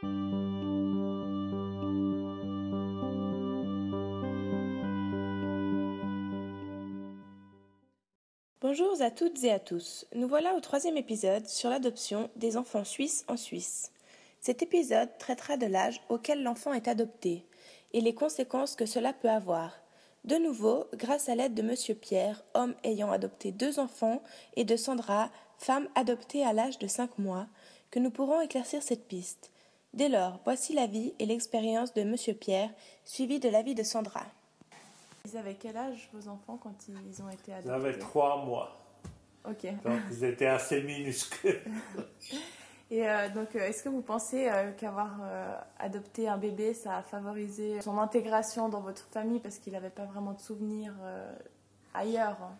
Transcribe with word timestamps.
Bonjour 0.00 0.22
à 9.00 9.10
toutes 9.10 9.42
et 9.42 9.50
à 9.50 9.58
tous. 9.58 10.06
Nous 10.14 10.28
voilà 10.28 10.54
au 10.54 10.60
troisième 10.60 10.96
épisode 10.96 11.48
sur 11.48 11.68
l'adoption 11.68 12.30
des 12.36 12.56
enfants 12.56 12.84
suisses 12.84 13.24
en 13.26 13.36
Suisse. 13.36 13.90
Cet 14.40 14.62
épisode 14.62 15.08
traitera 15.18 15.56
de 15.56 15.66
l'âge 15.66 16.00
auquel 16.08 16.44
l'enfant 16.44 16.72
est 16.72 16.86
adopté 16.86 17.44
et 17.92 18.00
les 18.00 18.14
conséquences 18.14 18.76
que 18.76 18.86
cela 18.86 19.12
peut 19.12 19.28
avoir. 19.28 19.72
De 20.24 20.36
nouveau, 20.36 20.84
grâce 20.94 21.28
à 21.28 21.34
l'aide 21.34 21.54
de 21.54 21.62
Monsieur 21.62 21.96
Pierre, 21.96 22.44
homme 22.54 22.76
ayant 22.84 23.10
adopté 23.10 23.50
deux 23.50 23.80
enfants, 23.80 24.22
et 24.54 24.64
de 24.64 24.76
Sandra, 24.76 25.32
femme 25.58 25.88
adoptée 25.96 26.44
à 26.44 26.52
l'âge 26.52 26.78
de 26.78 26.86
cinq 26.86 27.18
mois, 27.18 27.48
que 27.90 27.98
nous 27.98 28.10
pourrons 28.10 28.40
éclaircir 28.40 28.80
cette 28.82 29.08
piste. 29.08 29.50
Dès 29.94 30.08
lors, 30.08 30.40
voici 30.44 30.74
la 30.74 30.86
vie 30.86 31.14
et 31.18 31.26
l'expérience 31.26 31.94
de 31.94 32.02
Monsieur 32.04 32.34
Pierre, 32.34 32.70
suivi 33.04 33.40
de 33.40 33.48
la 33.48 33.62
vie 33.62 33.74
de 33.74 33.82
Sandra. 33.82 34.22
Ils 35.24 35.36
avaient 35.36 35.54
quel 35.54 35.76
âge 35.76 36.08
vos 36.12 36.28
enfants 36.28 36.58
quand 36.62 36.74
ils 36.88 37.22
ont 37.22 37.30
été 37.30 37.52
adoptés 37.52 37.68
Ils 37.68 37.86
avaient 37.86 37.98
trois 37.98 38.44
mois. 38.44 38.76
Ok. 39.44 39.64
Donc 39.84 40.00
ils 40.10 40.24
étaient 40.24 40.46
assez 40.46 40.82
minuscules. 40.82 41.62
Et 42.90 43.06
euh, 43.06 43.28
donc, 43.28 43.54
euh, 43.54 43.66
est-ce 43.66 43.82
que 43.82 43.90
vous 43.90 44.00
pensez 44.00 44.48
euh, 44.48 44.72
qu'avoir 44.72 45.18
euh, 45.22 45.54
adopté 45.78 46.26
un 46.26 46.38
bébé, 46.38 46.72
ça 46.72 46.96
a 46.96 47.02
favorisé 47.02 47.82
son 47.82 47.98
intégration 47.98 48.70
dans 48.70 48.80
votre 48.80 49.06
famille 49.10 49.40
parce 49.40 49.58
qu'il 49.58 49.74
n'avait 49.74 49.90
pas 49.90 50.06
vraiment 50.06 50.32
de 50.32 50.38
souvenirs 50.38 50.94
euh, 51.02 51.34
ailleurs 51.92 52.38
hein? 52.40 52.56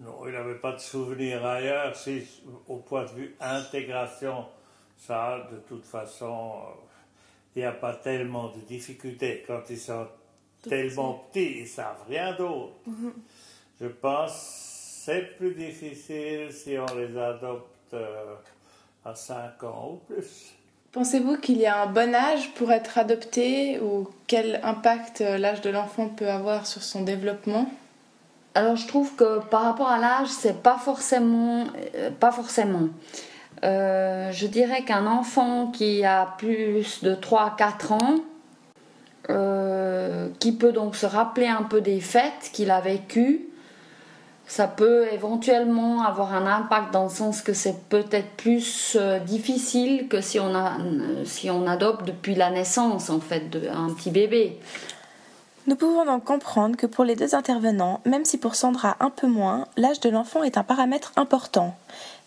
Non, 0.00 0.26
il 0.26 0.32
n'avait 0.32 0.58
pas 0.58 0.72
de 0.72 0.78
souvenirs 0.78 1.44
ailleurs. 1.44 1.94
Si, 1.94 2.26
au 2.68 2.78
point 2.78 3.04
de 3.04 3.10
vue 3.10 3.36
intégration, 3.38 4.46
ça, 5.06 5.48
de 5.50 5.56
toute 5.58 5.84
façon, 5.84 6.52
euh, 6.54 6.72
il 7.56 7.60
n'y 7.60 7.64
a 7.64 7.72
pas 7.72 7.94
tellement 7.94 8.48
de 8.48 8.60
difficultés. 8.60 9.44
Quand 9.46 9.62
ils 9.70 9.78
sont 9.78 10.06
Tout 10.62 10.70
tellement 10.70 11.24
petits, 11.32 11.58
ils 11.58 11.62
ne 11.62 11.66
savent 11.66 12.04
rien 12.08 12.34
d'autre. 12.36 12.74
Je 13.80 13.86
pense 13.86 14.32
que 14.32 14.70
c'est 15.04 15.36
plus 15.36 15.54
difficile 15.54 16.52
si 16.52 16.76
on 16.78 16.94
les 16.94 17.16
adopte 17.18 17.94
euh, 17.94 18.36
à 19.04 19.14
5 19.14 19.64
ans 19.64 19.92
ou 19.92 20.12
plus. 20.12 20.54
Pensez-vous 20.92 21.36
qu'il 21.38 21.58
y 21.58 21.66
a 21.66 21.82
un 21.82 21.86
bon 21.86 22.14
âge 22.14 22.52
pour 22.54 22.72
être 22.72 22.98
adopté 22.98 23.78
ou 23.80 24.08
quel 24.26 24.60
impact 24.64 25.20
euh, 25.20 25.38
l'âge 25.38 25.60
de 25.60 25.70
l'enfant 25.70 26.08
peut 26.08 26.28
avoir 26.28 26.66
sur 26.66 26.82
son 26.82 27.02
développement? 27.02 27.70
Alors 28.54 28.74
je 28.76 28.86
trouve 28.88 29.14
que 29.14 29.38
par 29.38 29.62
rapport 29.62 29.88
à 29.88 29.98
l'âge, 29.98 30.28
c'est 30.28 30.62
pas 30.62 30.78
forcément, 30.78 31.66
euh, 31.94 32.10
pas 32.10 32.32
forcément. 32.32 32.88
Euh, 33.62 34.32
je 34.32 34.46
dirais 34.46 34.84
qu'un 34.84 35.06
enfant 35.06 35.66
qui 35.66 36.04
a 36.04 36.34
plus 36.38 37.02
de 37.02 37.14
3-4 37.14 37.92
ans, 37.92 38.14
euh, 39.28 40.28
qui 40.38 40.52
peut 40.52 40.72
donc 40.72 40.96
se 40.96 41.06
rappeler 41.06 41.46
un 41.46 41.62
peu 41.62 41.80
des 41.80 42.00
fêtes 42.00 42.50
qu'il 42.52 42.70
a 42.70 42.80
vécues, 42.80 43.46
ça 44.46 44.66
peut 44.66 45.06
éventuellement 45.12 46.02
avoir 46.02 46.34
un 46.34 46.46
impact 46.46 46.92
dans 46.92 47.04
le 47.04 47.10
sens 47.10 47.40
que 47.40 47.52
c'est 47.52 47.78
peut-être 47.88 48.30
plus 48.36 48.96
euh, 48.98 49.20
difficile 49.20 50.08
que 50.08 50.20
si 50.20 50.40
on, 50.40 51.66
adopte 51.66 52.04
depuis 52.04 52.34
la 52.34 52.50
naissance 52.50 53.10
en 53.10 53.20
fait 53.20 53.44
un 53.72 53.92
petit 53.92 54.10
bébé. 54.10 54.58
Nous 55.68 55.76
pouvons 55.76 56.04
donc 56.04 56.24
comprendre 56.24 56.76
que 56.76 56.86
pour 56.86 57.04
les 57.04 57.14
deux 57.14 57.36
intervenants, 57.36 58.00
même 58.04 58.24
si 58.24 58.38
pour 58.38 58.56
Sandra 58.56 58.96
un 58.98 59.10
peu 59.10 59.28
moins, 59.28 59.68
l'âge 59.76 60.00
de 60.00 60.08
l'enfant 60.08 60.42
est 60.42 60.56
un 60.56 60.64
paramètre 60.64 61.12
important. 61.14 61.76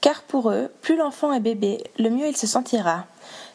Car 0.00 0.22
pour 0.22 0.50
eux, 0.50 0.70
plus 0.82 0.96
l'enfant 0.96 1.32
est 1.32 1.40
bébé, 1.40 1.82
le 1.98 2.10
mieux 2.10 2.28
il 2.28 2.36
se 2.36 2.46
sentira. 2.46 3.06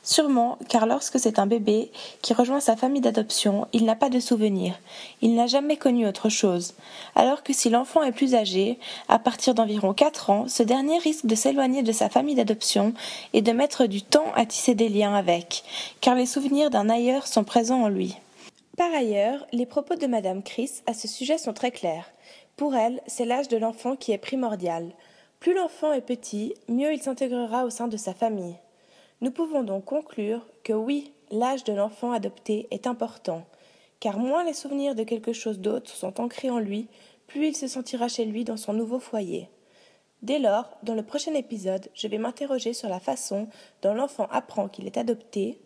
Sûrement, 0.04 0.58
car 0.68 0.88
lorsque 0.88 1.20
c'est 1.20 1.38
un 1.38 1.46
bébé 1.46 1.92
qui 2.22 2.34
rejoint 2.34 2.60
sa 2.60 2.76
famille 2.76 3.02
d'adoption, 3.02 3.68
il 3.72 3.86
n'a 3.86 3.96
pas 3.96 4.10
de 4.10 4.20
souvenirs, 4.20 4.80
il 5.22 5.36
n'a 5.36 5.46
jamais 5.46 5.78
connu 5.78 6.08
autre 6.08 6.28
chose. 6.28 6.74
Alors 7.16 7.44
que 7.44 7.54
si 7.54 7.70
l'enfant 7.70 8.02
est 8.02 8.12
plus 8.12 8.34
âgé, 8.34 8.80
à 9.10 9.20
partir 9.20 9.54
d'environ 9.54 9.94
4 9.94 10.30
ans, 10.32 10.46
ce 10.48 10.64
dernier 10.64 10.98
risque 10.98 11.28
de 11.28 11.36
s'éloigner 11.36 11.84
de 11.84 11.92
sa 11.92 12.10
famille 12.10 12.36
d'adoption 12.36 12.94
et 13.34 13.44
de 13.44 13.52
mettre 13.52 13.86
du 13.86 14.02
temps 14.02 14.32
à 14.36 14.46
tisser 14.46 14.74
des 14.74 14.90
liens 14.90 15.14
avec, 15.14 15.64
car 16.02 16.16
les 16.16 16.26
souvenirs 16.26 16.72
d'un 16.72 16.90
ailleurs 16.90 17.28
sont 17.28 17.44
présents 17.44 17.84
en 17.84 17.90
lui. 17.90 18.18
Par 18.78 18.92
ailleurs, 18.92 19.46
les 19.52 19.68
propos 19.68 19.96
de 19.96 20.08
Madame 20.08 20.42
Chris 20.42 20.82
à 20.88 20.96
ce 20.96 21.08
sujet 21.08 21.38
sont 21.38 21.54
très 21.54 21.72
clairs. 21.72 22.10
Pour 22.58 22.76
elle, 22.76 23.02
c'est 23.06 23.26
l'âge 23.26 23.48
de 23.50 23.58
l'enfant 23.58 23.96
qui 23.96 24.12
est 24.12 24.18
primordial. 24.18 24.92
Plus 25.42 25.56
l'enfant 25.56 25.92
est 25.92 26.06
petit, 26.06 26.54
mieux 26.70 26.94
il 26.94 27.02
s'intégrera 27.02 27.66
au 27.66 27.72
sein 27.72 27.88
de 27.88 27.98
sa 27.98 28.14
famille. 28.14 28.58
Nous 29.22 29.32
pouvons 29.32 29.64
donc 29.64 29.86
conclure 29.86 30.48
que 30.64 30.72
oui, 30.72 31.14
l'âge 31.32 31.64
de 31.64 31.74
l'enfant 31.74 32.12
adopté 32.12 32.68
est 32.70 32.86
important, 32.86 33.48
car 34.00 34.20
moins 34.20 34.44
les 34.44 34.54
souvenirs 34.54 34.94
de 34.94 35.04
quelque 35.04 35.34
chose 35.34 35.58
d'autre 35.58 35.90
sont 35.90 36.22
ancrés 36.22 36.52
en 36.52 36.60
lui, 36.60 36.88
plus 37.26 37.48
il 37.48 37.56
se 37.56 37.66
sentira 37.66 38.08
chez 38.08 38.24
lui 38.26 38.44
dans 38.44 38.56
son 38.56 38.74
nouveau 38.74 39.00
foyer. 39.00 39.50
Dès 40.22 40.38
lors, 40.38 40.78
dans 40.84 40.94
le 40.94 41.02
prochain 41.02 41.34
épisode, 41.34 41.90
je 41.96 42.08
vais 42.08 42.20
m'interroger 42.20 42.74
sur 42.74 42.88
la 42.88 43.00
façon 43.00 43.48
dont 43.82 43.96
l'enfant 43.96 44.28
apprend 44.30 44.68
qu'il 44.68 44.86
est 44.86 44.98
adopté, 44.98 45.60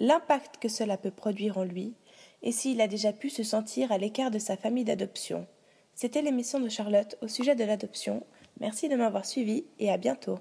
l'impact 0.00 0.56
que 0.56 0.70
cela 0.70 0.96
peut 0.96 1.10
produire 1.10 1.58
en 1.58 1.64
lui, 1.64 1.92
et 2.40 2.50
s'il 2.50 2.80
a 2.80 2.88
déjà 2.88 3.12
pu 3.12 3.28
se 3.28 3.42
sentir 3.42 3.92
à 3.92 3.98
l'écart 3.98 4.30
de 4.30 4.38
sa 4.38 4.56
famille 4.56 4.84
d'adoption. 4.84 5.46
C'était 5.94 6.22
l'émission 6.22 6.60
de 6.60 6.70
Charlotte 6.70 7.18
au 7.20 7.28
sujet 7.28 7.56
de 7.56 7.64
l'adoption. 7.64 8.24
Merci 8.60 8.88
de 8.88 8.96
m'avoir 8.96 9.24
suivi 9.24 9.64
et 9.78 9.90
à 9.90 9.96
bientôt. 9.96 10.38